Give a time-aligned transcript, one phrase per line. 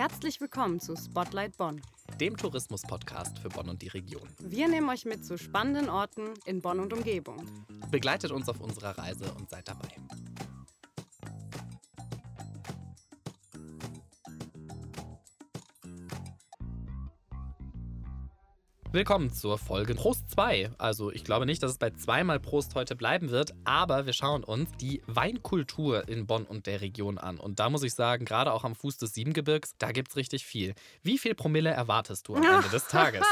[0.00, 1.82] Herzlich willkommen zu Spotlight Bonn,
[2.18, 4.26] dem Tourismus-Podcast für Bonn und die Region.
[4.38, 7.44] Wir nehmen euch mit zu spannenden Orten in Bonn und Umgebung.
[7.90, 9.88] Begleitet uns auf unserer Reise und seid dabei.
[18.92, 20.72] Willkommen zur Folge Prost 2.
[20.76, 24.42] Also ich glaube nicht, dass es bei zweimal Prost heute bleiben wird, aber wir schauen
[24.42, 27.38] uns die Weinkultur in Bonn und der Region an.
[27.38, 30.44] Und da muss ich sagen, gerade auch am Fuß des Siebengebirgs, da gibt es richtig
[30.44, 30.74] viel.
[31.04, 33.24] Wie viel Promille erwartest du am Ende des Tages?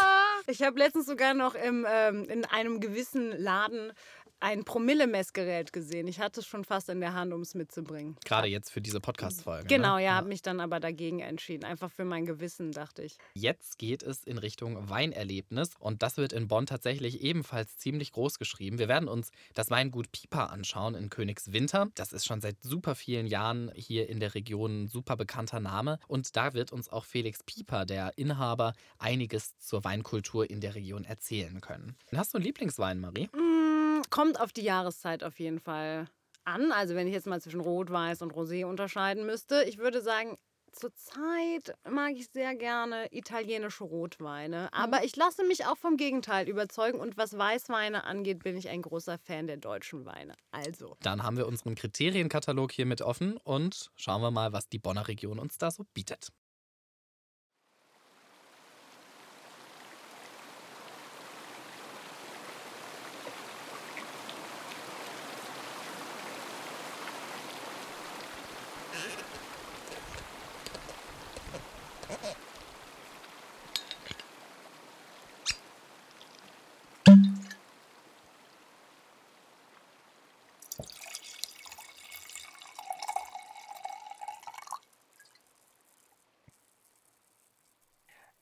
[0.46, 3.92] Ich habe letztens sogar noch im, ähm, in einem gewissen Laden
[4.40, 6.06] ein Promille-Messgerät gesehen.
[6.06, 8.16] Ich hatte es schon fast in der Hand, um es mitzubringen.
[8.24, 9.66] Gerade jetzt für diese Podcast-Folge.
[9.66, 10.04] Genau, ne?
[10.04, 11.64] ja, habe mich dann aber dagegen entschieden.
[11.64, 13.18] Einfach für mein Gewissen, dachte ich.
[13.34, 18.38] Jetzt geht es in Richtung Weinerlebnis und das wird in Bonn tatsächlich ebenfalls ziemlich groß
[18.38, 18.78] geschrieben.
[18.78, 21.88] Wir werden uns das Weingut Pieper anschauen in Königswinter.
[21.94, 25.98] Das ist schon seit super vielen Jahren hier in der Region ein super bekannter Name
[26.06, 31.04] und da wird uns auch Felix Pieper, der Inhaber, einiges zur Weinkultur in der Region
[31.04, 31.96] erzählen können.
[32.14, 33.28] Hast du einen Lieblingswein, Marie?
[33.32, 33.67] Mm
[34.10, 36.08] kommt auf die Jahreszeit auf jeden Fall
[36.44, 36.72] an.
[36.72, 40.36] Also wenn ich jetzt mal zwischen Rot, Weiß und Rosé unterscheiden müsste, ich würde sagen,
[40.72, 44.62] zurzeit mag ich sehr gerne italienische Rotweine.
[44.62, 44.68] Mhm.
[44.78, 47.00] Aber ich lasse mich auch vom Gegenteil überzeugen.
[47.00, 50.34] Und was Weißweine angeht, bin ich ein großer Fan der deutschen Weine.
[50.50, 50.96] Also.
[51.00, 55.08] Dann haben wir unseren Kriterienkatalog hier mit offen und schauen wir mal, was die Bonner
[55.08, 56.28] Region uns da so bietet.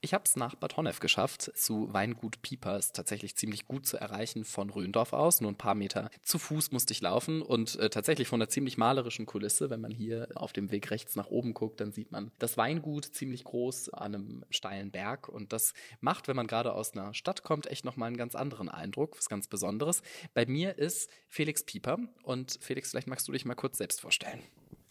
[0.06, 2.78] Ich habe es nach Bad Honnef geschafft, zu Weingut Pieper.
[2.78, 5.40] Ist tatsächlich ziemlich gut zu erreichen von Röndorf aus.
[5.40, 8.78] Nur ein paar Meter zu Fuß musste ich laufen und äh, tatsächlich von einer ziemlich
[8.78, 9.68] malerischen Kulisse.
[9.68, 13.06] Wenn man hier auf dem Weg rechts nach oben guckt, dann sieht man das Weingut
[13.06, 15.28] ziemlich groß an einem steilen Berg.
[15.28, 18.68] Und das macht, wenn man gerade aus einer Stadt kommt, echt nochmal einen ganz anderen
[18.68, 20.02] Eindruck, was ganz Besonderes.
[20.34, 21.98] Bei mir ist Felix Pieper.
[22.22, 24.40] Und Felix, vielleicht magst du dich mal kurz selbst vorstellen.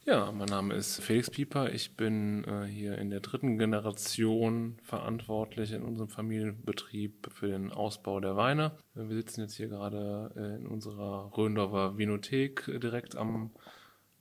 [0.07, 1.73] Ja, mein Name ist Felix Pieper.
[1.73, 8.19] Ich bin äh, hier in der dritten Generation verantwortlich in unserem Familienbetrieb für den Ausbau
[8.19, 8.77] der Weine.
[8.93, 13.49] Wir sitzen jetzt hier gerade äh, in unserer Röndorfer Vinothek direkt am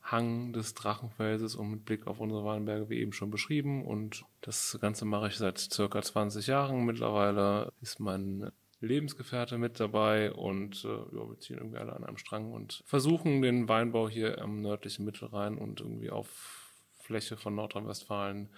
[0.00, 3.84] Hang des Drachenfelses und mit Blick auf unsere Weinberge, wie eben schon beschrieben.
[3.84, 6.86] Und das Ganze mache ich seit circa 20 Jahren.
[6.86, 12.18] Mittlerweile ist mein Lebensgefährte mit dabei und äh, ja, wir ziehen irgendwie alle an einem
[12.18, 18.50] Strang und versuchen den Weinbau hier am nördlichen Mittelrhein und irgendwie auf Fläche von Nordrhein-Westfalen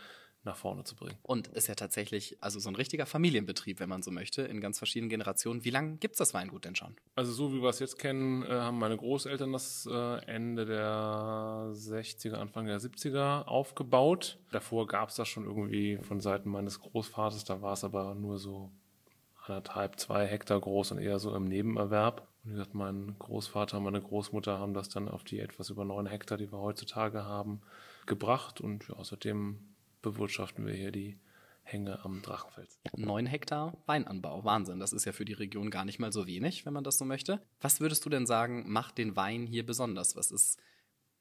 [0.46, 1.18] nach vorne zu bringen.
[1.22, 4.78] Und ist ja tatsächlich also so ein richtiger Familienbetrieb, wenn man so möchte, in ganz
[4.78, 5.64] verschiedenen Generationen.
[5.64, 6.96] Wie lange gibt es das Weingut denn schon?
[7.16, 11.72] Also so wie wir es jetzt kennen, äh, haben meine Großeltern das äh, Ende der
[11.72, 14.38] 60er, Anfang der 70er aufgebaut.
[14.52, 18.38] Davor gab es das schon irgendwie von Seiten meines Großvaters, da war es aber nur
[18.38, 18.70] so
[19.48, 22.26] anderthalb, zwei Hektar groß und eher so im Nebenerwerb.
[22.44, 25.84] Und wie gesagt, mein Großvater und meine Großmutter haben das dann auf die etwas über
[25.84, 27.62] neun Hektar, die wir heutzutage haben,
[28.06, 28.60] gebracht.
[28.60, 29.58] Und außerdem
[30.02, 31.18] bewirtschaften wir hier die
[31.62, 32.78] Hänge am Drachenfels.
[32.96, 34.78] Neun Hektar Weinanbau, Wahnsinn.
[34.78, 37.04] Das ist ja für die Region gar nicht mal so wenig, wenn man das so
[37.04, 37.40] möchte.
[37.60, 40.14] Was würdest du denn sagen, macht den Wein hier besonders?
[40.14, 40.60] Was ist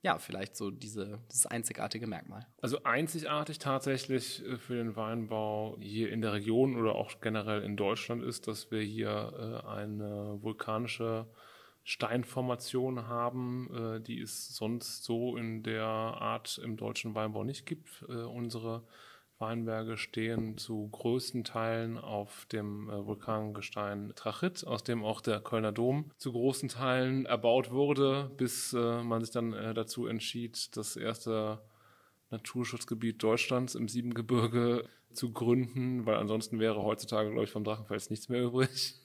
[0.06, 2.46] ja, vielleicht so diese, dieses einzigartige Merkmal.
[2.62, 7.76] Also einzigartig tatsächlich äh, für den Weinbau hier in der Region oder auch generell in
[7.76, 11.26] Deutschland ist, dass wir hier äh, eine vulkanische
[11.84, 18.04] Steinformation haben, äh, die es sonst so in der Art im deutschen Weinbau nicht gibt.
[18.04, 18.84] Unsere
[19.38, 25.72] Weinberge stehen zu größten Teilen auf dem äh, Vulkangestein Trachit, aus dem auch der Kölner
[25.72, 30.96] Dom zu großen Teilen erbaut wurde, bis äh, man sich dann äh, dazu entschied, das
[30.96, 31.62] erste
[32.30, 38.30] Naturschutzgebiet Deutschlands im Siebengebirge zu gründen, weil ansonsten wäre heutzutage, glaube ich, vom Drachenfels nichts
[38.30, 38.96] mehr übrig.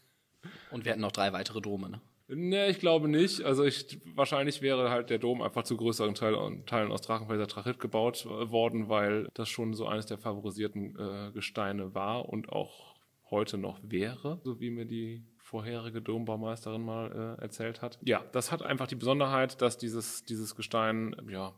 [0.70, 2.00] Und wir hätten noch drei weitere Dome, ne?
[2.32, 3.42] Nee, ich glaube nicht.
[3.42, 6.36] Also ich, wahrscheinlich wäre halt der Dom einfach zu größeren Teil,
[6.66, 11.94] Teilen aus Drachenfelser Trachit gebaut worden, weil das schon so eines der favorisierten äh, Gesteine
[11.94, 12.94] war und auch
[13.30, 17.98] heute noch wäre, so wie mir die vorherige Dombaumeisterin mal äh, erzählt hat.
[18.02, 21.54] Ja, das hat einfach die Besonderheit, dass dieses, dieses Gestein, ja,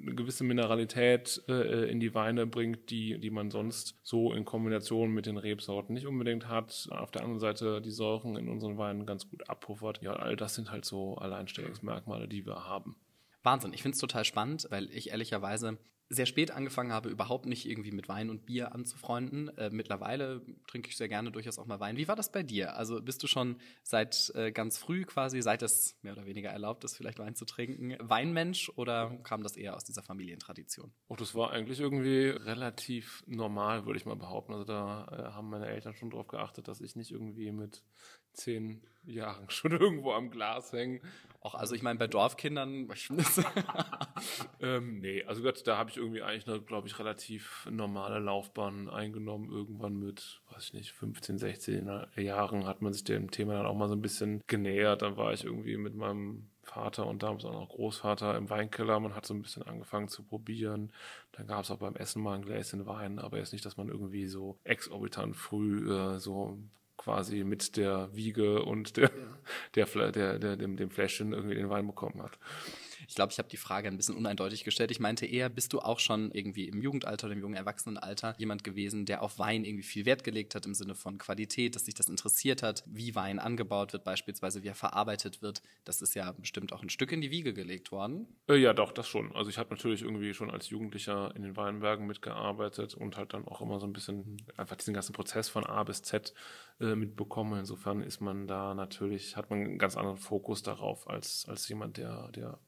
[0.00, 5.12] eine gewisse Mineralität äh, in die Weine bringt, die, die man sonst so in Kombination
[5.12, 6.88] mit den Rebsorten nicht unbedingt hat.
[6.90, 10.02] Auf der anderen Seite die Säuren in unseren Weinen ganz gut abpuffert.
[10.02, 12.96] Ja, all das sind halt so Alleinstellungsmerkmale, die wir haben.
[13.42, 13.72] Wahnsinn.
[13.72, 15.78] Ich finde es total spannend, weil ich ehrlicherweise
[16.10, 19.48] sehr spät angefangen habe, überhaupt nicht irgendwie mit Wein und Bier anzufreunden.
[19.58, 21.96] Äh, mittlerweile trinke ich sehr gerne durchaus auch mal Wein.
[21.96, 22.76] Wie war das bei dir?
[22.76, 26.84] Also bist du schon seit äh, ganz früh quasi, seit es mehr oder weniger erlaubt
[26.84, 30.92] ist, vielleicht Wein zu trinken, Weinmensch oder kam das eher aus dieser Familientradition?
[31.08, 34.52] Auch das war eigentlich irgendwie relativ normal, würde ich mal behaupten.
[34.52, 37.82] Also da äh, haben meine Eltern schon darauf geachtet, dass ich nicht irgendwie mit
[38.32, 41.00] zehn Jahren schon irgendwo am Glas hänge.
[41.48, 42.88] Auch also ich meine bei Dorfkindern.
[44.60, 48.90] ähm, nee, also Gott, da habe ich irgendwie eigentlich eine, glaube ich, relativ normale Laufbahn
[48.90, 49.50] eingenommen.
[49.50, 53.74] Irgendwann mit, weiß ich nicht, 15, 16 Jahren hat man sich dem Thema dann auch
[53.74, 55.00] mal so ein bisschen genähert.
[55.00, 59.00] Dann war ich irgendwie mit meinem Vater und damals auch noch Großvater im Weinkeller.
[59.00, 60.92] Man hat so ein bisschen angefangen zu probieren.
[61.32, 63.88] Dann gab es auch beim Essen mal ein Gläschen Wein, aber jetzt nicht, dass man
[63.88, 66.58] irgendwie so exorbitant früh äh, so
[66.98, 69.10] quasi mit der Wiege und der,
[69.76, 69.86] ja.
[69.86, 72.38] der, der, der, dem, dem Fläschchen irgendwie den Wein bekommen hat.
[73.08, 74.90] Ich glaube, ich habe die Frage ein bisschen uneindeutig gestellt.
[74.90, 78.64] Ich meinte eher, bist du auch schon irgendwie im Jugendalter oder im jungen Erwachsenenalter jemand
[78.64, 81.94] gewesen, der auf Wein irgendwie viel Wert gelegt hat im Sinne von Qualität, dass sich
[81.94, 85.62] das interessiert hat, wie Wein angebaut wird, beispielsweise wie er verarbeitet wird.
[85.84, 88.26] Das ist ja bestimmt auch ein Stück in die Wiege gelegt worden.
[88.46, 89.34] Äh, ja, doch, das schon.
[89.34, 93.48] Also ich habe natürlich irgendwie schon als Jugendlicher in den Weinbergen mitgearbeitet und halt dann
[93.48, 96.34] auch immer so ein bisschen einfach diesen ganzen Prozess von A bis Z
[96.78, 97.58] äh, mitbekommen.
[97.58, 101.96] Insofern ist man da natürlich, hat man einen ganz anderen Fokus darauf als, als jemand,
[101.96, 102.58] der, der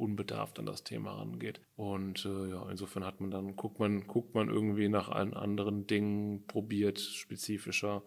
[0.00, 1.60] unbedarft an das Thema rangeht.
[1.76, 5.86] Und äh, ja, insofern hat man dann, guckt man, guckt man irgendwie nach allen anderen
[5.86, 8.02] Dingen, probiert spezifischer.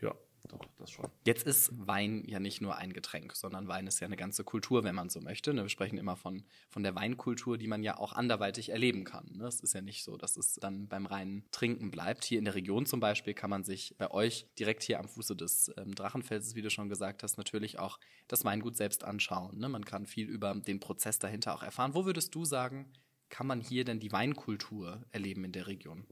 [0.00, 0.14] Ja,
[0.48, 1.10] doch, das schon.
[1.24, 4.84] Jetzt ist Wein ja nicht nur ein Getränk, sondern Wein ist ja eine ganze Kultur,
[4.84, 5.52] wenn man so möchte.
[5.54, 5.62] Ne?
[5.62, 9.30] Wir sprechen immer von, von der Weinkultur, die man ja auch anderweitig erleben kann.
[9.36, 9.46] Ne?
[9.46, 12.24] Es ist ja nicht so, dass es dann beim reinen Trinken bleibt.
[12.24, 15.36] Hier in der Region zum Beispiel kann man sich bei euch direkt hier am Fuße
[15.36, 19.58] des ähm, Drachenfelses, wie du schon gesagt hast, natürlich auch das Weingut selbst anschauen.
[19.58, 19.68] Ne?
[19.68, 21.94] Man kann viel über den Prozess dahinter auch erfahren.
[21.94, 22.92] Wo würdest du sagen,
[23.28, 26.06] kann man hier denn die Weinkultur erleben in der Region?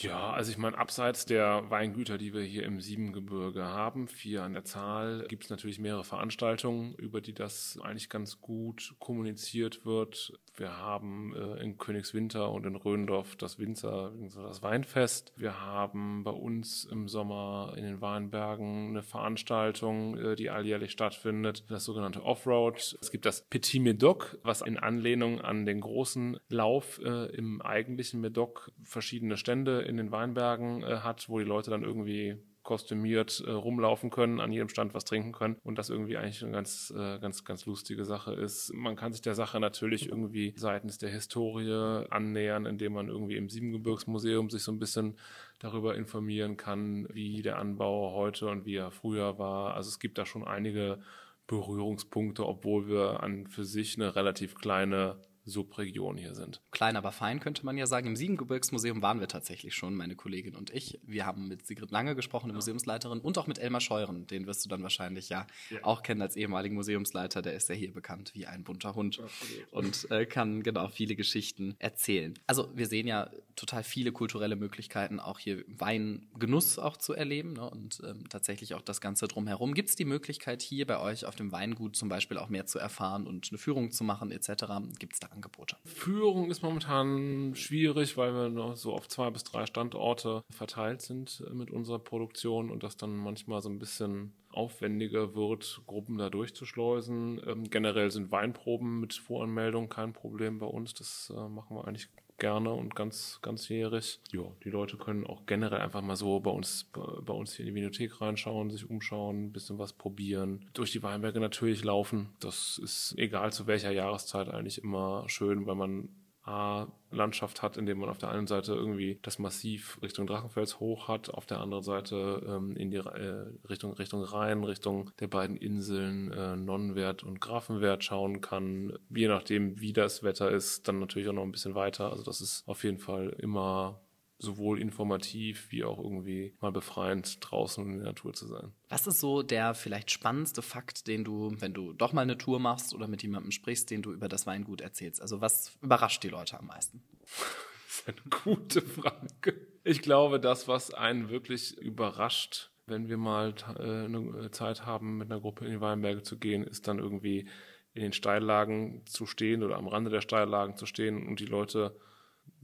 [0.00, 4.52] Ja, also ich meine, abseits der Weingüter, die wir hier im Siebengebirge haben, vier an
[4.52, 10.32] der Zahl, gibt es natürlich mehrere Veranstaltungen, über die das eigentlich ganz gut kommuniziert wird.
[10.56, 15.32] Wir haben äh, in Königswinter und in Röndorf das Winzer, das Weinfest.
[15.36, 21.64] Wir haben bei uns im Sommer in den Weinbergen eine Veranstaltung, äh, die alljährlich stattfindet,
[21.68, 22.96] das sogenannte Offroad.
[23.00, 28.20] Es gibt das Petit Medoc, was in Anlehnung an den großen Lauf äh, im eigentlichen
[28.20, 33.50] Medoc verschiedene Stände in den Weinbergen äh, hat, wo die Leute dann irgendwie kostümiert äh,
[33.50, 37.18] rumlaufen können, an jedem Stand was trinken können und das irgendwie eigentlich eine ganz, äh,
[37.20, 38.72] ganz, ganz lustige Sache ist.
[38.74, 43.48] Man kann sich der Sache natürlich irgendwie seitens der Historie annähern, indem man irgendwie im
[43.48, 45.16] Siebengebirgsmuseum sich so ein bisschen
[45.60, 49.74] darüber informieren kann, wie der Anbau heute und wie er früher war.
[49.74, 50.98] Also es gibt da schon einige
[51.46, 56.60] Berührungspunkte, obwohl wir an für sich eine relativ kleine Subregionen hier sind.
[56.70, 58.06] Klein, aber fein könnte man ja sagen.
[58.06, 61.00] Im Siebengebirgsmuseum waren wir tatsächlich schon, meine Kollegin und ich.
[61.02, 62.58] Wir haben mit Sigrid Lange gesprochen, der ja.
[62.58, 64.26] Museumsleiterin, und auch mit Elmar Scheuren.
[64.26, 65.78] Den wirst du dann wahrscheinlich ja, ja.
[65.82, 67.42] auch kennen als ehemaligen Museumsleiter.
[67.42, 69.72] Der ist ja hier bekannt wie ein bunter Hund Absolut.
[69.72, 72.34] und äh, kann genau viele Geschichten erzählen.
[72.46, 77.68] Also wir sehen ja total viele kulturelle Möglichkeiten, auch hier Weingenuss auch zu erleben ne?
[77.68, 79.74] und ähm, tatsächlich auch das Ganze drumherum.
[79.74, 82.78] Gibt es die Möglichkeit, hier bei euch auf dem Weingut zum Beispiel auch mehr zu
[82.78, 84.64] erfahren und eine Führung zu machen etc.?
[84.98, 85.76] Gibt es da Angebote?
[85.84, 91.42] Führung ist momentan schwierig, weil wir noch so auf zwei bis drei Standorte verteilt sind
[91.52, 97.40] mit unserer Produktion und das dann manchmal so ein bisschen aufwendiger wird, Gruppen da durchzuschleusen.
[97.46, 100.94] Ähm, generell sind Weinproben mit Voranmeldung kein Problem bei uns.
[100.94, 104.20] Das äh, machen wir eigentlich gerne und ganz ganzjährig.
[104.32, 107.74] Ja, die Leute können auch generell einfach mal so bei uns bei uns hier in
[107.74, 110.68] die Vinothek reinschauen, sich umschauen, ein bisschen was probieren.
[110.74, 112.30] Durch die Weinberge natürlich laufen.
[112.40, 116.08] Das ist egal zu welcher Jahreszeit eigentlich immer schön, weil man
[116.44, 120.78] A, Landschaft hat, in dem man auf der einen Seite irgendwie das Massiv Richtung Drachenfels
[120.80, 125.28] hoch hat, auf der anderen Seite ähm, in die äh, Richtung Richtung Rhein, Richtung der
[125.28, 128.98] beiden Inseln äh, Nonnenwert und Grafenwert schauen kann.
[129.14, 132.10] Je nachdem, wie das Wetter ist, dann natürlich auch noch ein bisschen weiter.
[132.10, 134.00] Also das ist auf jeden Fall immer
[134.38, 138.72] sowohl informativ wie auch irgendwie mal befreiend draußen in der Natur zu sein.
[138.88, 142.58] Was ist so der vielleicht spannendste Fakt, den du, wenn du doch mal eine Tour
[142.58, 145.22] machst oder mit jemandem sprichst, den du über das Weingut erzählst?
[145.22, 147.02] Also was überrascht die Leute am meisten?
[147.20, 149.66] das ist eine gute Frage.
[149.84, 155.30] Ich glaube, das, was einen wirklich überrascht, wenn wir mal äh, eine Zeit haben, mit
[155.30, 157.48] einer Gruppe in die Weinberge zu gehen, ist dann irgendwie
[157.94, 161.96] in den Steillagen zu stehen oder am Rande der Steillagen zu stehen und die Leute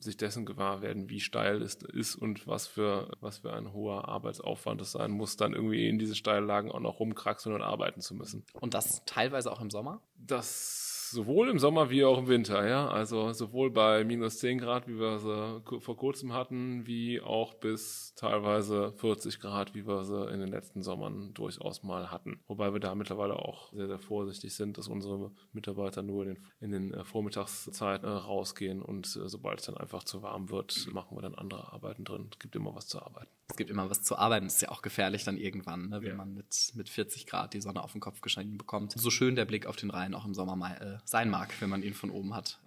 [0.01, 4.09] sich dessen gewahr werden, wie steil es ist und was für, was für ein hoher
[4.09, 8.15] Arbeitsaufwand es sein muss, dann irgendwie in diese Steillagen auch noch rumkraxeln und arbeiten zu
[8.15, 8.45] müssen.
[8.61, 10.03] Und das teilweise auch im Sommer?
[10.17, 12.89] Das Sowohl im Sommer wie auch im Winter, ja.
[12.89, 18.15] Also sowohl bei minus 10 Grad, wie wir sie vor kurzem hatten, wie auch bis
[18.15, 22.41] teilweise 40 Grad, wie wir sie in den letzten Sommern durchaus mal hatten.
[22.47, 26.47] Wobei wir da mittlerweile auch sehr, sehr vorsichtig sind, dass unsere Mitarbeiter nur in den,
[26.61, 30.89] in den äh, Vormittagszeiten äh, rausgehen und äh, sobald es dann einfach zu warm wird,
[30.93, 32.29] machen wir dann andere Arbeiten drin.
[32.31, 33.31] Es gibt immer was zu arbeiten.
[33.49, 34.47] Es gibt immer was zu arbeiten.
[34.47, 36.15] Das ist ja auch gefährlich dann irgendwann, ne, wenn ja.
[36.15, 38.93] man mit, mit 40 Grad die Sonne auf den Kopf geschienen bekommt.
[38.93, 41.83] So schön der Blick auf den Rhein auch im Sommer mal sein mag, wenn man
[41.83, 42.59] ihn von oben hat.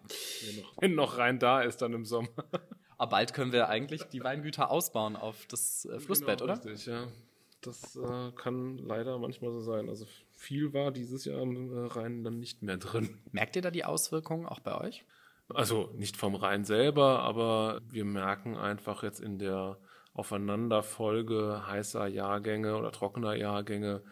[0.79, 2.29] Wenn noch Rhein da ist, dann im Sommer.
[2.97, 6.65] Aber bald können wir eigentlich die Weingüter ausbauen auf das äh, Flussbett, genau, oder?
[6.65, 7.07] Richtig, ja.
[7.61, 9.89] Das äh, kann leider manchmal so sein.
[9.89, 13.17] Also viel war dieses Jahr am äh, Rhein dann nicht mehr drin.
[13.31, 15.05] Merkt ihr da die Auswirkungen auch bei euch?
[15.53, 19.77] Also nicht vom Rhein selber, aber wir merken einfach jetzt in der
[20.13, 24.03] Aufeinanderfolge heißer Jahrgänge oder trockener Jahrgänge,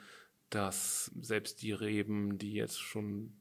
[0.50, 3.34] dass selbst die Reben, die jetzt schon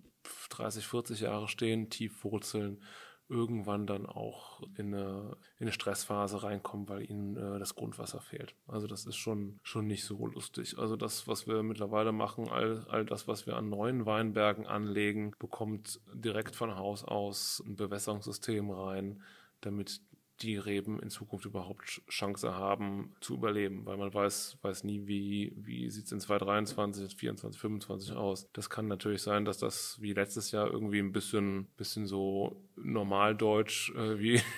[0.51, 2.83] 30, 40 Jahre stehen, tief wurzeln,
[3.31, 8.55] irgendwann dann auch in eine, in eine Stressphase reinkommen, weil ihnen äh, das Grundwasser fehlt.
[8.67, 10.79] Also das ist schon, schon nicht so lustig.
[10.79, 15.33] Also das, was wir mittlerweile machen, all, all das, was wir an neuen Weinbergen anlegen,
[15.39, 19.23] bekommt direkt von Haus aus ein Bewässerungssystem rein,
[19.61, 20.01] damit
[20.43, 25.53] die Reben in Zukunft überhaupt Chance haben zu überleben, weil man weiß, weiß nie, wie,
[25.57, 28.49] wie sieht es in 2023, 2024, 2025 aus.
[28.53, 33.95] Das kann natürlich sein, dass das wie letztes Jahr irgendwie ein bisschen, bisschen so normaldeutsch
[33.95, 34.41] äh, wie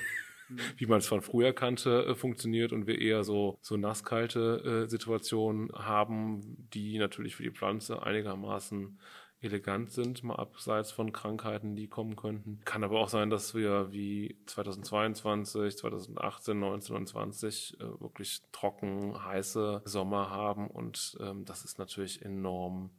[0.76, 4.88] wie man es von früher kannte, äh, funktioniert und wir eher so, so nasskalte äh,
[4.88, 8.98] Situationen haben, die natürlich für die Pflanze einigermaßen
[9.42, 12.60] elegant sind, mal abseits von Krankheiten, die kommen könnten.
[12.64, 19.24] Kann aber auch sein, dass wir wie 2022, 2018, 19 und 20 äh, wirklich trocken,
[19.24, 22.90] heiße Sommer haben und ähm, das ist natürlich enorm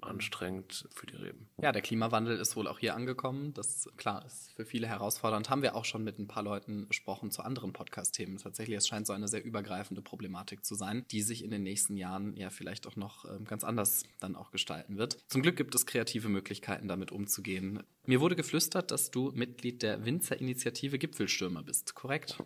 [0.00, 1.48] anstrengend für die Reben.
[1.60, 3.52] Ja, der Klimawandel ist wohl auch hier angekommen.
[3.54, 5.50] Das klar ist für viele herausfordernd.
[5.50, 8.38] Haben wir auch schon mit ein paar Leuten gesprochen zu anderen Podcast-Themen.
[8.38, 11.96] Tatsächlich, es scheint so eine sehr übergreifende Problematik zu sein, die sich in den nächsten
[11.96, 15.18] Jahren ja vielleicht auch noch ähm, ganz anders dann auch gestalten wird.
[15.28, 17.82] Zum Glück gibt es kreative Möglichkeiten, damit umzugehen.
[18.06, 22.42] Mir wurde geflüstert, dass du Mitglied der Winzerinitiative Gipfelstürmer bist, korrekt?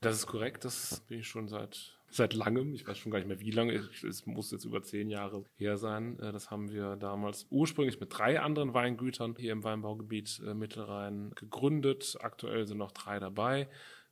[0.00, 0.64] Das ist korrekt.
[0.64, 2.74] Das bin ich schon seit seit langem.
[2.74, 3.74] Ich weiß schon gar nicht mehr wie lange.
[4.06, 6.18] Es muss jetzt über zehn Jahre her sein.
[6.20, 11.32] Äh, das haben wir damals ursprünglich mit drei anderen Weingütern hier im Weinbaugebiet äh, Mittelrhein
[11.34, 12.16] gegründet.
[12.20, 13.68] Aktuell sind noch drei dabei.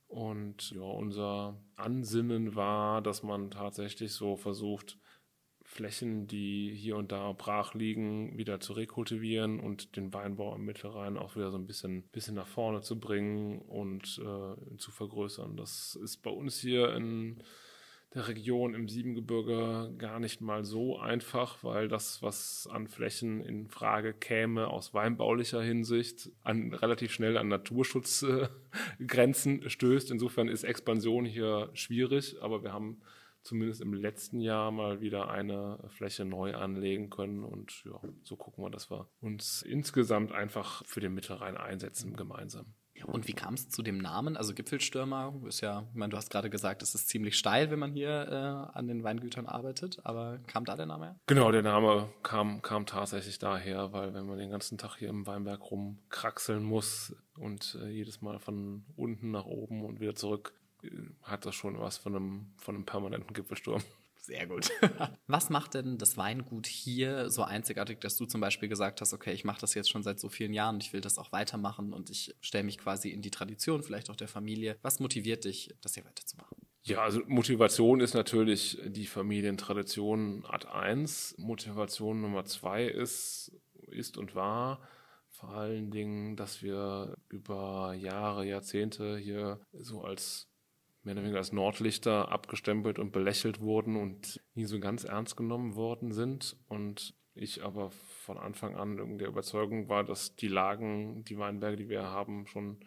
[0.07, 4.97] Und ja, unser Ansinnen war, dass man tatsächlich so versucht,
[5.67, 11.17] Flächen, die hier und da brach liegen, wieder zu rekultivieren und den Weinbau im Mittelrhein
[11.17, 15.57] auch wieder so ein bisschen, bisschen nach vorne zu bringen und äh, zu vergrößern.
[15.57, 17.43] Das ist bei uns hier in
[18.17, 23.67] der Region im Siebengebirge gar nicht mal so einfach, weil das, was an Flächen in
[23.67, 30.11] Frage käme aus weinbaulicher Hinsicht, an, relativ schnell an Naturschutzgrenzen stößt.
[30.11, 33.01] Insofern ist Expansion hier schwierig, aber wir haben
[33.43, 38.63] zumindest im letzten Jahr mal wieder eine Fläche neu anlegen können und ja, so gucken
[38.63, 42.73] wir, dass wir uns insgesamt einfach für den Mittelrhein einsetzen gemeinsam.
[43.05, 44.37] Und wie kam es zu dem Namen?
[44.37, 47.79] Also Gipfelstürmer ist ja, ich meine, du hast gerade gesagt, es ist ziemlich steil, wenn
[47.79, 51.15] man hier äh, an den Weingütern arbeitet, aber kam da der Name her?
[51.27, 55.27] Genau, der Name kam, kam tatsächlich daher, weil wenn man den ganzen Tag hier im
[55.27, 60.89] Weinberg rumkraxeln muss und äh, jedes Mal von unten nach oben und wieder zurück, äh,
[61.23, 63.81] hat das schon was von einem, von einem permanenten Gipfelsturm.
[64.27, 64.69] Sehr gut.
[65.27, 69.31] Was macht denn das Weingut hier so einzigartig, dass du zum Beispiel gesagt hast, okay,
[69.31, 71.93] ich mache das jetzt schon seit so vielen Jahren und ich will das auch weitermachen
[71.93, 74.75] und ich stelle mich quasi in die Tradition, vielleicht auch der Familie.
[74.81, 76.57] Was motiviert dich, das hier weiterzumachen?
[76.83, 81.35] Ja, also Motivation ist natürlich die Familientradition Art 1.
[81.37, 83.53] Motivation Nummer 2 ist,
[83.87, 84.81] ist und war
[85.29, 90.46] vor allen Dingen, dass wir über Jahre, Jahrzehnte hier so als
[91.07, 95.75] mehr oder weniger als Nordlichter abgestempelt und belächelt wurden und nie so ganz ernst genommen
[95.75, 96.57] worden sind.
[96.67, 101.87] Und ich aber von Anfang an der Überzeugung war, dass die Lagen, die Weinberge, die
[101.87, 102.79] wir haben, schon,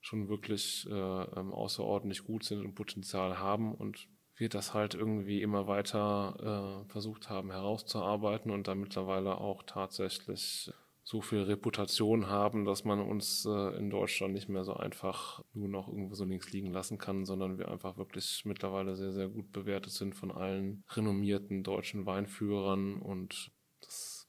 [0.00, 5.40] schon wirklich äh, ähm, außerordentlich gut sind und Potenzial haben und wir das halt irgendwie
[5.40, 12.64] immer weiter äh, versucht haben herauszuarbeiten und da mittlerweile auch tatsächlich so viel Reputation haben,
[12.64, 16.52] dass man uns äh, in Deutschland nicht mehr so einfach nur noch irgendwo so links
[16.52, 20.84] liegen lassen kann, sondern wir einfach wirklich mittlerweile sehr, sehr gut bewertet sind von allen
[20.90, 23.50] renommierten deutschen Weinführern und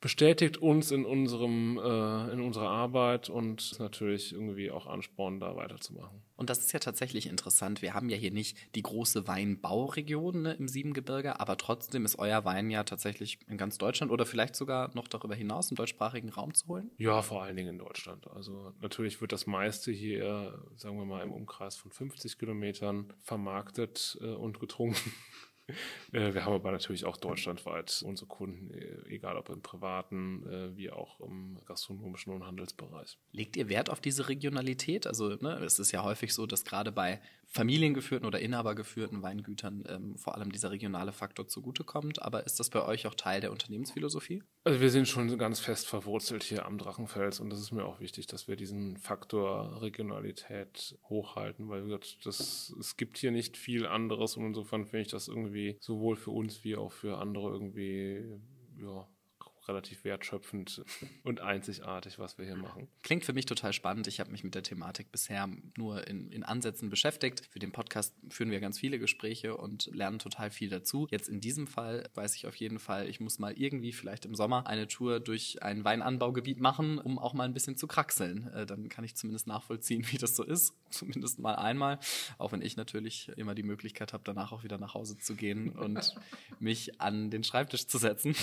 [0.02, 5.56] bestätigt uns in unserem äh, in unserer Arbeit und ist natürlich irgendwie auch Ansporn, da
[5.56, 6.24] weiterzumachen.
[6.36, 7.84] Und das ist ja tatsächlich interessant.
[7.84, 12.44] Wir haben ja hier nicht die große Weinbauregion ne, im Siebengebirge, aber trotzdem ist euer
[12.46, 16.56] Wein ja tatsächlich in ganz Deutschland oder vielleicht sogar noch darüber hinaus im deutschsprachigen Raum
[16.56, 16.90] zu holen?
[16.98, 18.28] Ja, vor allen Dingen in Deutschland.
[18.32, 24.18] Also natürlich wird das meiste hier, sagen wir mal, im Umkreis von 50 Kilometern vermarktet
[24.20, 25.14] äh, und getrunken.
[26.14, 30.76] Äh, wir haben aber natürlich auch deutschlandweit unsere Kunden, äh, egal ob im privaten äh,
[30.76, 33.18] wie auch im gastronomischen und Handelsbereich.
[33.32, 35.08] Legt ihr Wert auf diese Regionalität?
[35.08, 37.22] Also ne, es ist ja häufig so, dass gerade bei
[37.52, 42.22] familiengeführten oder inhabergeführten Weingütern ähm, vor allem dieser regionale Faktor zugutekommt.
[42.22, 44.42] Aber ist das bei euch auch Teil der Unternehmensphilosophie?
[44.64, 48.00] Also wir sind schon ganz fest verwurzelt hier am Drachenfels und das ist mir auch
[48.00, 54.38] wichtig, dass wir diesen Faktor Regionalität hochhalten, weil das, es gibt hier nicht viel anderes
[54.38, 58.24] und insofern finde ich das irgendwie sowohl für uns wie auch für andere irgendwie
[58.82, 59.08] ja,
[59.68, 60.84] relativ wertschöpfend
[61.24, 62.88] und einzigartig, was wir hier machen.
[63.04, 64.08] Klingt für mich total spannend.
[64.08, 67.48] Ich habe mich mit der Thematik bisher nur in, in Ansätzen beschäftigt.
[67.52, 71.08] Für den Podcast führen wir ganz viele Gespräche und lernen total viel dazu.
[71.12, 74.36] Jetzt in diesem Fall weiß ich auf jeden Fall, ich muss mal irgendwie vielleicht im
[74.36, 78.48] Sommer eine Tour durch ein Weinanbaugebiet machen, um auch mal ein bisschen zu kraxeln.
[78.54, 80.74] Äh, dann kann ich zumindest nachvollziehen, wie das so ist.
[80.90, 82.00] Zumindest mal einmal.
[82.38, 85.70] Auch wenn ich natürlich immer die Möglichkeit habe, danach auch wieder nach Hause zu gehen
[85.72, 86.16] und
[86.60, 88.36] mich an den Schreibtisch zu setzen.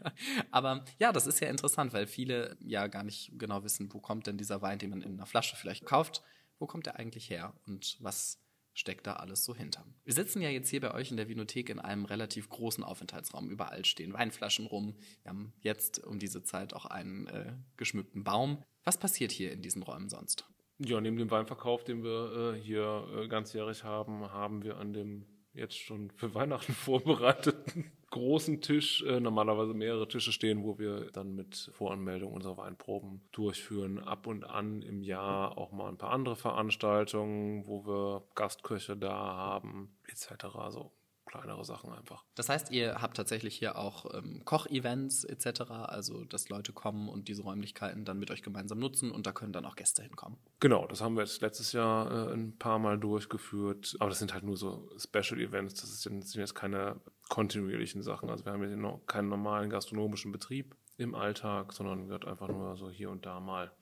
[0.50, 0.61] Aber
[0.98, 4.38] ja, das ist ja interessant, weil viele ja gar nicht genau wissen, wo kommt denn
[4.38, 6.22] dieser Wein, den man in einer Flasche vielleicht kauft,
[6.58, 8.38] wo kommt der eigentlich her und was
[8.74, 9.84] steckt da alles so hinter.
[10.04, 13.50] Wir sitzen ja jetzt hier bei euch in der Vinothek in einem relativ großen Aufenthaltsraum.
[13.50, 14.96] Überall stehen Weinflaschen rum.
[15.22, 18.62] Wir haben jetzt um diese Zeit auch einen äh, geschmückten Baum.
[18.84, 20.46] Was passiert hier in diesen Räumen sonst?
[20.78, 25.26] Ja, neben dem Weinverkauf, den wir äh, hier äh, ganzjährig haben, haben wir an dem
[25.52, 31.34] jetzt schon für Weihnachten vorbereiteten großen Tisch, äh, normalerweise mehrere Tische stehen, wo wir dann
[31.34, 33.98] mit Voranmeldung unsere Weinproben durchführen.
[33.98, 39.14] Ab und an im Jahr auch mal ein paar andere Veranstaltungen, wo wir Gastköche da
[39.14, 40.44] haben, etc.
[40.54, 40.92] Also
[41.32, 42.24] kleinere Sachen einfach.
[42.34, 47.28] Das heißt, ihr habt tatsächlich hier auch ähm, Kochevents etc., also dass Leute kommen und
[47.28, 50.36] diese Räumlichkeiten dann mit euch gemeinsam nutzen und da können dann auch Gäste hinkommen.
[50.60, 54.34] Genau, das haben wir jetzt letztes Jahr äh, ein paar Mal durchgeführt, aber das sind
[54.34, 57.00] halt nur so Special Events, das, ist, das sind jetzt keine
[57.32, 58.28] kontinuierlichen Sachen.
[58.28, 62.76] Also wir haben jetzt noch keinen normalen gastronomischen Betrieb im Alltag, sondern wird einfach nur
[62.76, 63.72] so hier und da mal,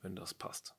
[0.00, 0.74] wenn das passt.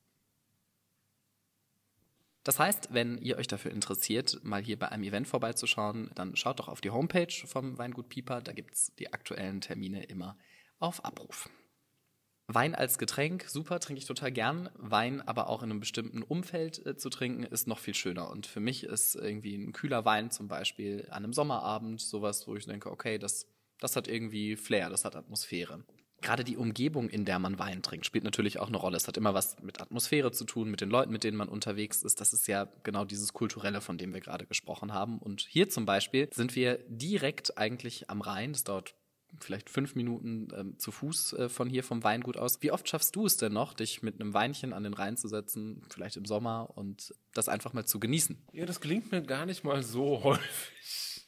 [2.43, 6.59] Das heißt, wenn ihr euch dafür interessiert, mal hier bei einem Event vorbeizuschauen, dann schaut
[6.59, 8.41] doch auf die Homepage vom Weingut Pieper.
[8.41, 10.39] Da gibt es die aktuellen Termine immer
[10.79, 11.51] auf Abruf.
[12.47, 14.69] Wein als Getränk, super, trinke ich total gern.
[14.75, 18.29] Wein aber auch in einem bestimmten Umfeld äh, zu trinken, ist noch viel schöner.
[18.29, 22.55] Und für mich ist irgendwie ein kühler Wein zum Beispiel an einem Sommerabend sowas, wo
[22.55, 23.47] ich denke, okay, das,
[23.79, 25.83] das hat irgendwie Flair, das hat Atmosphäre
[26.21, 28.97] gerade die Umgebung, in der man Wein trinkt, spielt natürlich auch eine Rolle.
[28.97, 32.03] Es hat immer was mit Atmosphäre zu tun, mit den Leuten, mit denen man unterwegs
[32.03, 32.21] ist.
[32.21, 35.17] Das ist ja genau dieses Kulturelle, von dem wir gerade gesprochen haben.
[35.17, 38.53] Und hier zum Beispiel sind wir direkt eigentlich am Rhein.
[38.53, 38.95] Das dauert
[39.39, 42.61] vielleicht fünf Minuten ähm, zu Fuß äh, von hier vom Weingut aus.
[42.61, 45.27] Wie oft schaffst du es denn noch, dich mit einem Weinchen an den Rhein zu
[45.27, 48.37] setzen, vielleicht im Sommer und das einfach mal zu genießen?
[48.53, 51.27] Ja, das gelingt mir gar nicht mal so häufig.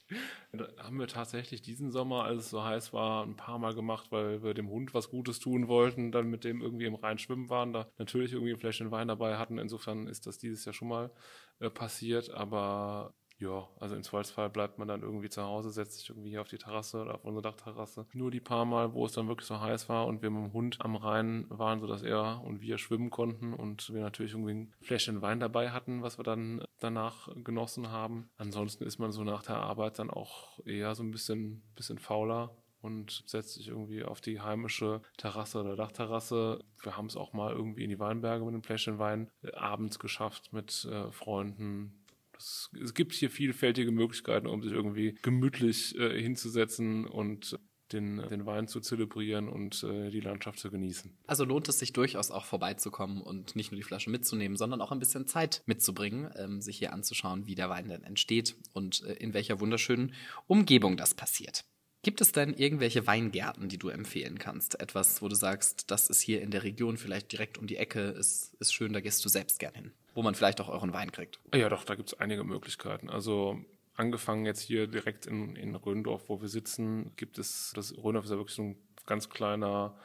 [0.52, 4.12] Da haben wir tatsächlich diesen Sommer, als es so heiß war, ein paar Mal gemacht,
[4.12, 7.50] weil wir dem Hund was Gutes tun wollten, dann mit dem irgendwie im Rhein schwimmen
[7.50, 9.58] waren, da natürlich irgendwie ein Fläschchen Wein dabei hatten.
[9.58, 11.12] Insofern ist das dieses Jahr schon mal
[11.60, 16.10] äh, passiert, aber ja, also im Zweifelsfall bleibt man dann irgendwie zu Hause, setzt sich
[16.10, 18.06] irgendwie hier auf die Terrasse oder auf unsere Dachterrasse.
[18.14, 20.54] Nur die paar Mal, wo es dann wirklich so heiß war und wir mit dem
[20.54, 24.74] Hund am Rhein waren, sodass er und wir schwimmen konnten und wir natürlich irgendwie ein
[24.82, 28.30] Fläschchen Wein dabei hatten, was wir dann danach genossen haben.
[28.38, 32.56] Ansonsten ist man so nach der Arbeit dann auch eher so ein bisschen, bisschen fauler
[32.84, 36.60] und setzt sich irgendwie auf die heimische Terrasse oder Dachterrasse.
[36.82, 40.00] Wir haben es auch mal irgendwie in die Weinberge mit einem Fläschchen Wein äh, abends
[40.00, 42.03] geschafft mit äh, Freunden,
[42.44, 47.58] es, es gibt hier vielfältige Möglichkeiten, um sich irgendwie gemütlich äh, hinzusetzen und
[47.92, 51.16] den, den Wein zu zelebrieren und äh, die Landschaft zu genießen.
[51.28, 54.92] Also lohnt es sich durchaus auch vorbeizukommen und nicht nur die Flasche mitzunehmen, sondern auch
[54.92, 59.14] ein bisschen Zeit mitzubringen, ähm, sich hier anzuschauen, wie der Wein denn entsteht und äh,
[59.14, 60.14] in welcher wunderschönen
[60.48, 61.66] Umgebung das passiert.
[62.04, 64.80] Gibt es denn irgendwelche Weingärten, die du empfehlen kannst?
[64.80, 68.02] Etwas, wo du sagst, das ist hier in der Region vielleicht direkt um die Ecke,
[68.02, 71.12] ist, ist schön, da gehst du selbst gern hin wo man vielleicht auch euren Wein
[71.12, 71.40] kriegt.
[71.54, 73.10] Ja, doch, da gibt es einige Möglichkeiten.
[73.10, 73.60] Also
[73.96, 78.32] angefangen jetzt hier direkt in, in Röndorf, wo wir sitzen, gibt es, das Röndorf ist
[78.32, 79.96] ja wirklich so ein ganz kleiner,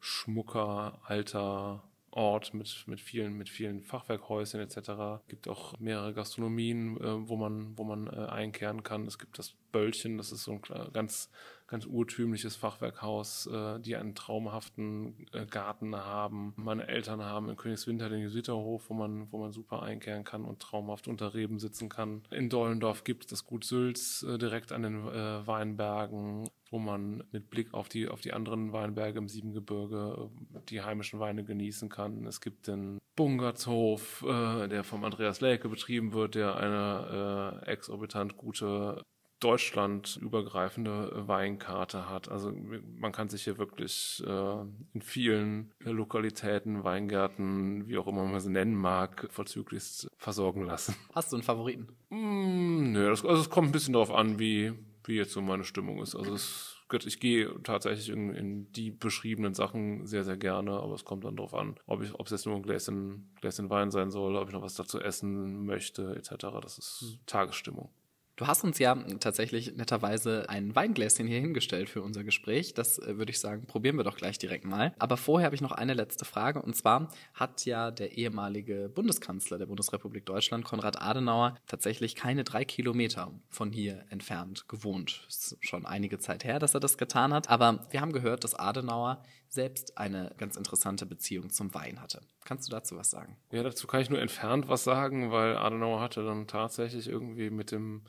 [0.00, 1.82] schmucker, alter
[2.16, 4.76] Ort mit, mit vielen, mit vielen Fachwerkhäuschen etc.
[4.76, 9.06] Es gibt auch mehrere Gastronomien, äh, wo man, wo man äh, einkehren kann.
[9.06, 11.30] Es gibt das Böllchen, das ist so ein ganz
[11.66, 16.52] ganz urtümliches Fachwerkhaus, äh, die einen traumhaften äh, Garten haben.
[16.56, 20.60] Meine Eltern haben in Königswinter den Jesuiterhof, wo man, wo man super einkehren kann und
[20.60, 22.22] traumhaft unter Reben sitzen kann.
[22.30, 27.24] In Dollendorf gibt es das Gut Sülz äh, direkt an den äh, Weinbergen wo man
[27.30, 31.88] mit Blick auf die, auf die anderen Weinberge im Siebengebirge äh, die heimischen Weine genießen
[31.88, 32.26] kann.
[32.26, 38.36] Es gibt den Bungertshof, äh, der vom Andreas Lelke betrieben wird, der eine äh, exorbitant
[38.36, 39.02] gute
[39.40, 42.30] deutschlandübergreifende Weinkarte hat.
[42.30, 44.60] Also man kann sich hier wirklich äh,
[44.94, 50.96] in vielen Lokalitäten, Weingärten, wie auch immer man sie nennen mag, vorzüglichst versorgen lassen.
[51.14, 51.88] Hast du einen Favoriten?
[52.08, 54.72] Mm, nö, das, also es kommt ein bisschen darauf an, wie,
[55.04, 56.14] wie jetzt so meine Stimmung ist.
[56.14, 61.04] Also es, ich gehe tatsächlich in, in, die beschriebenen Sachen sehr, sehr gerne, aber es
[61.04, 64.10] kommt dann darauf an, ob ich, ob es jetzt nur ein Gläschen, Gläschen Wein sein
[64.10, 66.46] soll, ob ich noch was dazu essen möchte, etc.
[66.62, 67.90] Das ist Tagesstimmung.
[68.36, 72.74] Du hast uns ja tatsächlich netterweise ein Weingläschen hier hingestellt für unser Gespräch.
[72.74, 74.94] Das äh, würde ich sagen, probieren wir doch gleich direkt mal.
[74.98, 76.60] Aber vorher habe ich noch eine letzte Frage.
[76.60, 82.66] Und zwar hat ja der ehemalige Bundeskanzler der Bundesrepublik Deutschland, Konrad Adenauer, tatsächlich keine drei
[82.66, 85.24] Kilometer von hier entfernt gewohnt.
[85.28, 87.48] Ist schon einige Zeit her, dass er das getan hat.
[87.48, 92.20] Aber wir haben gehört, dass Adenauer selbst eine ganz interessante Beziehung zum Wein hatte.
[92.44, 93.38] Kannst du dazu was sagen?
[93.50, 97.70] Ja, dazu kann ich nur entfernt was sagen, weil Adenauer hatte dann tatsächlich irgendwie mit
[97.70, 98.02] dem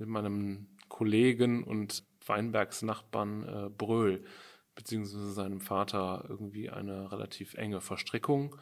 [0.00, 4.24] mit meinem Kollegen und Weinbergsnachbarn äh, Bröhl,
[4.74, 8.56] beziehungsweise seinem Vater, irgendwie eine relativ enge Verstrickung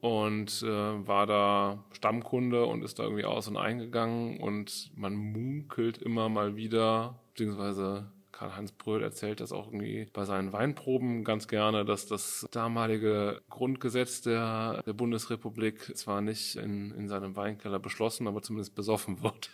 [0.00, 5.98] und äh, war da Stammkunde und ist da irgendwie aus und eingegangen und man munkelt
[5.98, 11.84] immer mal wieder, beziehungsweise Karl-Heinz Bröhl erzählt das auch irgendwie bei seinen Weinproben ganz gerne,
[11.84, 18.40] dass das damalige Grundgesetz der, der Bundesrepublik zwar nicht in, in seinem Weinkeller beschlossen, aber
[18.40, 19.50] zumindest besoffen wird.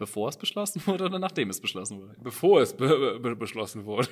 [0.00, 2.16] Bevor es beschlossen wurde oder nachdem es beschlossen wurde?
[2.22, 4.08] Bevor es be be beschlossen wurde.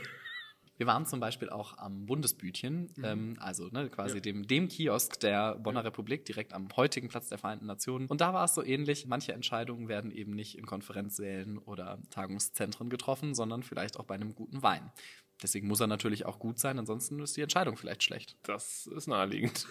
[0.76, 3.04] Wir waren zum Beispiel auch am Bundesbütchen, mhm.
[3.04, 4.20] ähm, also ne, quasi ja.
[4.20, 5.86] dem, dem Kiosk der Bonner ja.
[5.86, 8.06] Republik, direkt am heutigen Platz der Vereinten Nationen.
[8.06, 9.06] Und da war es so ähnlich.
[9.06, 14.36] Manche Entscheidungen werden eben nicht in Konferenzsälen oder Tagungszentren getroffen, sondern vielleicht auch bei einem
[14.36, 14.92] guten Wein.
[15.42, 18.36] Deswegen muss er natürlich auch gut sein, ansonsten ist die Entscheidung vielleicht schlecht.
[18.42, 19.66] Das ist naheliegend.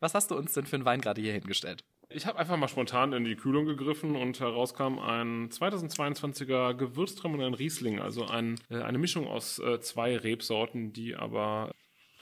[0.00, 1.84] Was hast du uns denn für einen Wein gerade hier hingestellt?
[2.12, 8.00] Ich habe einfach mal spontan in die Kühlung gegriffen und herauskam ein 2022er Gewürztraminer Riesling,
[8.00, 11.72] also ein, äh, eine Mischung aus äh, zwei Rebsorten, die aber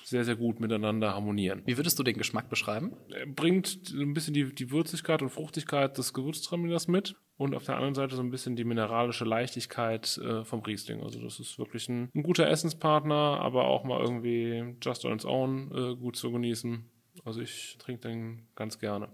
[0.04, 1.62] sehr, sehr gut miteinander harmonieren.
[1.64, 2.96] Wie würdest du den Geschmack beschreiben?
[3.10, 7.76] Er bringt ein bisschen die, die Würzigkeit und Fruchtigkeit des Gewürztraminers mit und auf der
[7.76, 11.02] anderen Seite so ein bisschen die mineralische Leichtigkeit äh, vom Riesling.
[11.02, 15.24] Also das ist wirklich ein, ein, guter Essenspartner, aber auch mal irgendwie just on its
[15.24, 16.84] own äh, gut zu genießen.
[17.24, 19.08] Also ich trinke den ganz gerne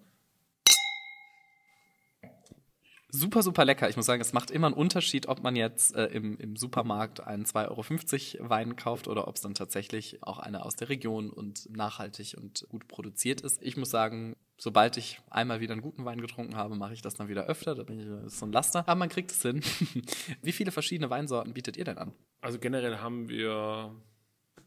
[3.14, 3.88] super, super lecker.
[3.88, 7.20] Ich muss sagen, es macht immer einen Unterschied, ob man jetzt äh, im, im Supermarkt
[7.20, 11.30] einen 2,50 Euro Wein kauft oder ob es dann tatsächlich auch einer aus der Region
[11.30, 13.62] und nachhaltig und gut produziert ist.
[13.62, 17.14] Ich muss sagen, sobald ich einmal wieder einen guten Wein getrunken habe, mache ich das
[17.14, 17.74] dann wieder öfter.
[17.74, 18.80] Da bin ich ist so ein Laster.
[18.80, 19.62] Aber man kriegt es hin.
[20.42, 22.12] Wie viele verschiedene Weinsorten bietet ihr denn an?
[22.40, 23.94] Also generell haben wir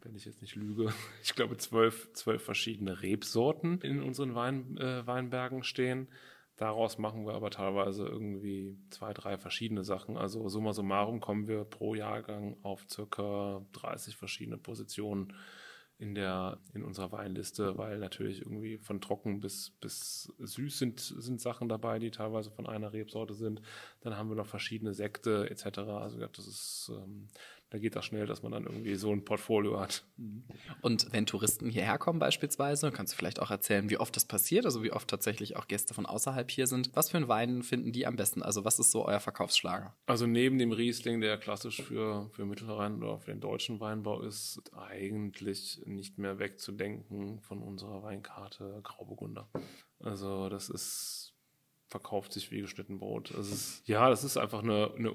[0.01, 5.05] wenn ich jetzt nicht lüge, ich glaube zwölf, zwölf verschiedene Rebsorten in unseren Wein, äh,
[5.05, 6.07] Weinbergen stehen.
[6.57, 10.17] Daraus machen wir aber teilweise irgendwie zwei, drei verschiedene Sachen.
[10.17, 15.33] Also summa summarum kommen wir pro Jahrgang auf circa 30 verschiedene Positionen
[15.99, 21.41] in der in unserer Weinliste, weil natürlich irgendwie von trocken bis bis süß sind sind
[21.41, 23.61] Sachen dabei, die teilweise von einer Rebsorte sind.
[24.01, 25.79] Dann haben wir noch verschiedene Sekte etc.
[25.79, 27.27] Also das ist ähm,
[27.69, 30.05] da geht das schnell, dass man dann irgendwie so ein Portfolio hat.
[30.81, 34.65] Und wenn Touristen hierher kommen beispielsweise, kannst du vielleicht auch erzählen, wie oft das passiert,
[34.65, 36.91] also wie oft tatsächlich auch Gäste von außerhalb hier sind.
[36.93, 38.41] Was für einen Wein finden die am besten?
[38.41, 39.95] Also was ist so euer Verkaufsschlager?
[40.05, 44.61] Also neben dem Riesling, der klassisch für, für Mittelrhein oder für den deutschen Weinbau ist,
[44.73, 49.49] eigentlich nicht mehr wegzudenken von unserer Weinkarte Grauburgunder.
[49.99, 51.33] Also das ist
[51.87, 53.33] verkauft sich wie geschnitten Brot.
[53.35, 55.13] Also ist, ja, das ist einfach eine, eine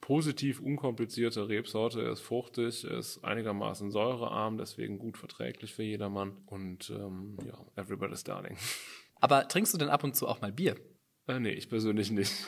[0.00, 2.02] positiv unkomplizierte Rebsorte.
[2.02, 6.36] Er ist fruchtig, er ist einigermaßen säurearm, deswegen gut verträglich für jedermann.
[6.46, 8.56] Und ähm, ja, everybody's darling.
[9.20, 10.76] Aber trinkst du denn ab und zu auch mal Bier?
[11.26, 12.32] Äh, nee, ich persönlich nicht.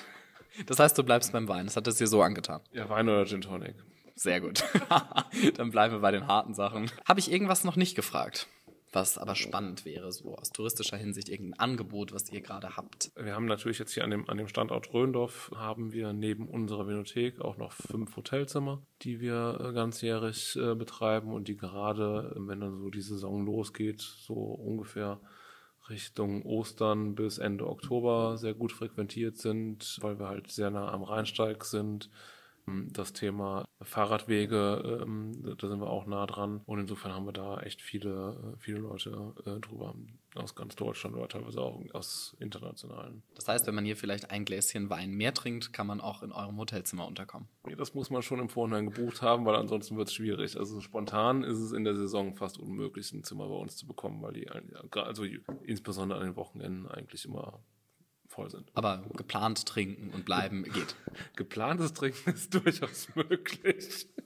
[0.67, 1.65] Das heißt, du bleibst beim Wein.
[1.65, 2.61] Das hat es dir so angetan.
[2.73, 3.75] Ja, Wein oder Gin Tonic.
[4.17, 4.63] Sehr gut.
[5.57, 6.91] Dann bleiben wir bei den harten Sachen.
[7.09, 8.49] Habe ich irgendwas noch nicht gefragt?
[8.93, 13.11] Was aber spannend wäre, so aus touristischer Hinsicht, irgendein Angebot, was ihr gerade habt?
[13.17, 16.87] Wir haben natürlich jetzt hier an dem, an dem Standort Röndorf haben wir neben unserer
[16.87, 22.61] Vinothek auch noch fünf Hotelzimmer, die wir äh, ganzjährig äh, betreiben und die gerade, wenn
[22.61, 25.21] dann so die Saison losgeht, so ungefähr
[25.89, 31.03] Richtung Ostern bis Ende Oktober sehr gut frequentiert sind, weil wir halt sehr nah am
[31.03, 32.11] Rheinsteig sind
[32.67, 36.61] das Thema Fahrradwege, ähm, da sind wir auch nah dran.
[36.67, 39.95] Und insofern haben wir da echt viele, äh, viele Leute äh, drüber
[40.35, 43.23] aus ganz Deutschland oder teilweise auch aus internationalen.
[43.35, 46.33] Das heißt, wenn man hier vielleicht ein Gläschen Wein mehr trinkt, kann man auch in
[46.33, 47.49] eurem Hotelzimmer unterkommen.
[47.77, 50.57] Das muss man schon im Vorhinein gebucht haben, weil ansonsten wird es schwierig.
[50.57, 54.23] Also spontan ist es in der Saison fast unmöglich, ein Zimmer bei uns zu bekommen,
[54.23, 54.49] weil die,
[54.93, 55.25] also
[55.65, 57.61] insbesondere an den Wochenenden eigentlich immer
[58.33, 58.71] voll sind.
[58.75, 60.97] Aber geplant trinken und bleiben geht.
[61.37, 64.09] Geplantes Trinken ist durchaus möglich.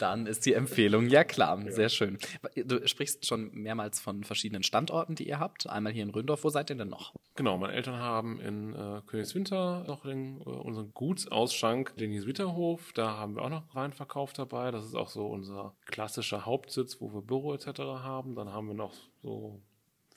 [0.00, 1.62] Dann ist die Empfehlung ja klar.
[1.62, 1.72] Ja.
[1.72, 2.16] Sehr schön.
[2.56, 5.68] Du sprichst schon mehrmals von verschiedenen Standorten, die ihr habt.
[5.68, 6.42] Einmal hier in Röndorf.
[6.42, 7.12] Wo seid ihr denn noch?
[7.34, 12.94] Genau, meine Eltern haben in äh, Königswinter noch den, äh, unseren Gutsausschank, den Witterhof.
[12.94, 14.70] Da haben wir auch noch Weinverkauf dabei.
[14.70, 17.80] Das ist auch so unser klassischer Hauptsitz, wo wir Büro etc.
[17.80, 18.34] haben.
[18.36, 19.60] Dann haben wir noch so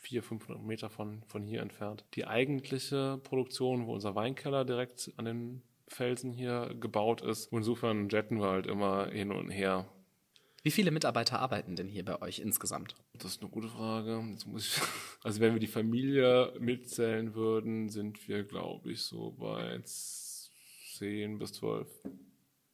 [0.03, 2.05] 400, 500 Meter von, von hier entfernt.
[2.13, 7.51] Die eigentliche Produktion, wo unser Weinkeller direkt an den Felsen hier gebaut ist.
[7.51, 9.87] Insofern jetten wir halt immer hin und her.
[10.63, 12.95] Wie viele Mitarbeiter arbeiten denn hier bei euch insgesamt?
[13.13, 14.23] Das ist eine gute Frage.
[14.55, 14.79] Ich,
[15.23, 21.53] also wenn wir die Familie mitzählen würden, sind wir, glaube ich, so bei 10 bis
[21.53, 21.87] 12.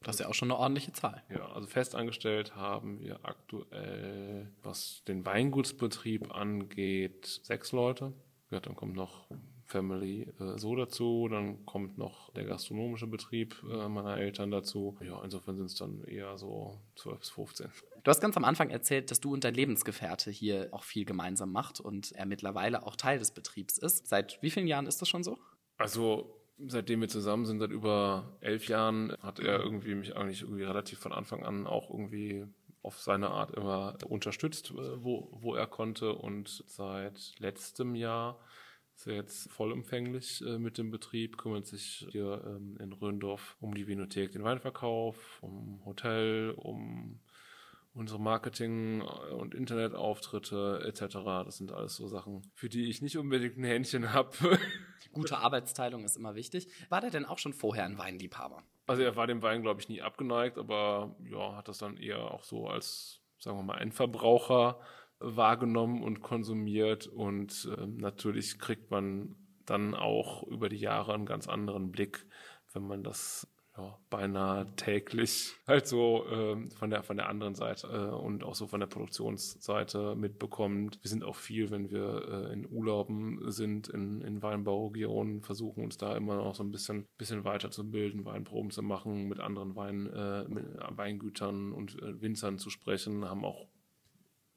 [0.02, 1.24] Das ist ja auch schon eine ordentliche Zahl.
[1.30, 8.14] Ja, also festangestellt haben wir aktuell, was den Weingutsbetrieb angeht, sechs Leute.
[8.50, 9.28] Ja, dann kommt noch
[9.70, 14.98] Family äh, so dazu, dann kommt noch der gastronomische Betrieb äh, meiner Eltern dazu.
[15.02, 17.72] Ja, insofern sind es dann eher so 12 bis 15.
[18.04, 21.52] Du hast ganz am Anfang erzählt, dass du und dein Lebensgefährte hier auch viel gemeinsam
[21.52, 24.08] macht und er mittlerweile auch Teil des Betriebs ist.
[24.08, 25.38] Seit wie vielen Jahren ist das schon so?
[25.78, 30.64] Also seitdem wir zusammen sind, seit über elf Jahren, hat er irgendwie mich eigentlich irgendwie
[30.64, 32.46] relativ von Anfang an auch irgendwie
[32.82, 36.14] auf seine Art immer unterstützt, äh, wo, wo er konnte.
[36.14, 38.40] Und seit letztem Jahr
[38.96, 43.74] ist er jetzt vollumfänglich äh, mit dem Betrieb, kümmert sich hier ähm, in Röndorf um
[43.74, 47.20] die Vinothek, den Weinverkauf, um Hotel, um
[47.94, 51.16] unsere Marketing- und Internetauftritte etc.
[51.46, 54.58] Das sind alles so Sachen, für die ich nicht unbedingt ein Händchen habe.
[55.14, 56.68] Gute Arbeitsteilung ist immer wichtig.
[56.90, 58.64] War der denn auch schon vorher ein Weinliebhaber?
[58.88, 62.32] Also er war dem Wein, glaube ich, nie abgeneigt, aber ja, hat das dann eher
[62.32, 64.80] auch so als, sagen wir mal, Endverbraucher
[65.20, 67.08] wahrgenommen und konsumiert.
[67.08, 72.26] Und äh, natürlich kriegt man dann auch über die Jahre einen ganz anderen Blick,
[72.74, 73.48] wenn man das
[73.80, 78.56] ja, beinahe täglich halt so äh, von, der, von der anderen Seite äh, und auch
[78.56, 81.00] so von der Produktionsseite mitbekommt.
[81.02, 85.98] Wir sind auch viel, wenn wir äh, in Urlauben sind, in, in Weinbauregionen, versuchen uns
[85.98, 90.44] da immer noch so ein bisschen, bisschen weiterzubilden, Weinproben zu machen, mit anderen Wein, äh,
[90.48, 93.68] mit Weingütern und äh, Winzern zu sprechen, haben auch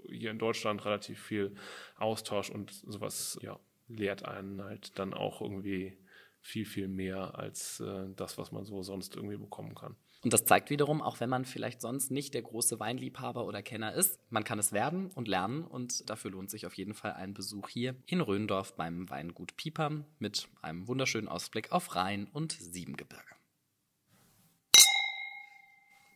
[0.09, 1.55] hier in Deutschland relativ viel
[1.97, 5.97] Austausch und sowas, ja, lehrt einen halt dann auch irgendwie
[6.43, 9.97] viel, viel mehr als äh, das, was man so sonst irgendwie bekommen kann.
[10.25, 13.93] Und das zeigt wiederum, auch wenn man vielleicht sonst nicht der große Weinliebhaber oder Kenner
[13.95, 17.33] ist, man kann es werden und lernen und dafür lohnt sich auf jeden Fall ein
[17.33, 23.23] Besuch hier in Röndorf beim Weingut Pieper mit einem wunderschönen Ausblick auf Rhein und Siebengebirge.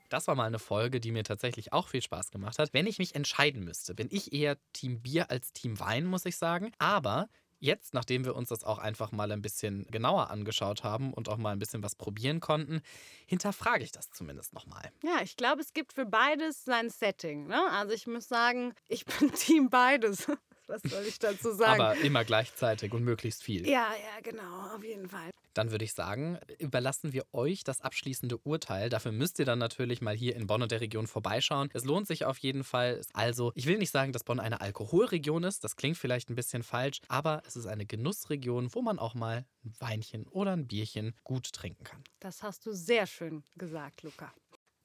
[0.08, 2.72] Das war mal eine Folge, die mir tatsächlich auch viel Spaß gemacht hat.
[2.72, 6.36] Wenn ich mich entscheiden müsste, bin ich eher Team Bier als Team Wein, muss ich
[6.36, 6.70] sagen.
[6.78, 7.28] Aber
[7.58, 11.38] Jetzt, nachdem wir uns das auch einfach mal ein bisschen genauer angeschaut haben und auch
[11.38, 12.82] mal ein bisschen was probieren konnten,
[13.26, 14.90] hinterfrage ich das zumindest nochmal.
[15.02, 17.46] Ja, ich glaube, es gibt für beides sein Setting.
[17.46, 17.70] Ne?
[17.70, 20.30] Also ich muss sagen, ich bin Team beides.
[20.68, 21.80] Was soll ich dazu sagen?
[21.80, 23.68] Aber immer gleichzeitig und möglichst viel.
[23.68, 25.30] Ja, ja, genau, auf jeden Fall.
[25.56, 28.90] Dann würde ich sagen, überlassen wir euch das abschließende Urteil.
[28.90, 31.70] Dafür müsst ihr dann natürlich mal hier in Bonn und der Region vorbeischauen.
[31.72, 33.00] Es lohnt sich auf jeden Fall.
[33.14, 35.64] Also, ich will nicht sagen, dass Bonn eine Alkoholregion ist.
[35.64, 39.46] Das klingt vielleicht ein bisschen falsch, aber es ist eine Genussregion, wo man auch mal
[39.64, 42.04] ein Weinchen oder ein Bierchen gut trinken kann.
[42.20, 44.34] Das hast du sehr schön gesagt, Luca.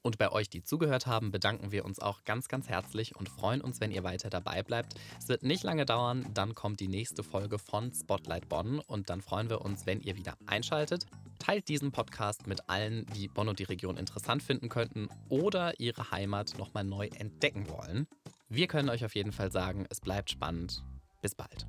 [0.02, 3.60] Und bei euch, die zugehört haben, bedanken wir uns auch ganz, ganz herzlich und freuen
[3.60, 4.94] uns, wenn ihr weiter dabei bleibt.
[5.18, 9.20] Es wird nicht lange dauern, dann kommt die nächste Folge von Spotlight Bonn und dann
[9.20, 11.06] freuen wir uns, wenn ihr wieder einschaltet.
[11.38, 16.10] Teilt diesen Podcast mit allen, die Bonn und die Region interessant finden könnten oder ihre
[16.10, 18.06] Heimat nochmal neu entdecken wollen.
[18.48, 20.82] Wir können euch auf jeden Fall sagen, es bleibt spannend.
[21.20, 21.66] Bis bald.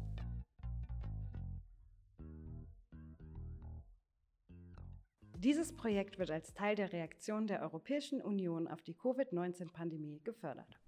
[5.43, 10.79] Dieses Projekt wird als Teil der Reaktion der Europäischen Union auf die Covid-19-Pandemie gefördert.